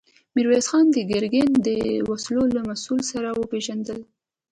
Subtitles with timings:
[0.35, 1.69] ميرويس خان د ګرګين د
[2.09, 3.99] وسلو له مسوول سره وپېژندل.